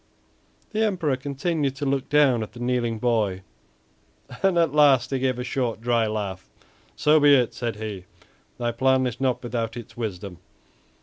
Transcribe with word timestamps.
The 0.71 0.83
Emperor 0.83 1.15
continued 1.15 1.75
to 1.75 1.85
look 1.85 2.09
down 2.09 2.41
at 2.41 2.53
the 2.53 2.59
kneeling 2.59 2.97
boy, 2.97 3.43
and 4.41 4.57
at 4.57 4.73
last 4.73 5.11
he 5.11 5.19
gave 5.19 5.37
a 5.37 5.43
short, 5.43 5.79
dry 5.79 6.07
laugh. 6.07 6.49
"So 6.95 7.19
be 7.19 7.35
it," 7.35 7.53
said 7.53 7.75
he, 7.75 8.05
"thy 8.57 8.71
plan 8.71 9.05
is 9.05 9.21
not 9.21 9.43
without 9.43 9.77
its 9.77 9.95
wisdom. 9.95 10.39